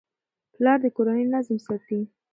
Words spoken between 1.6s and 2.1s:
ساتي.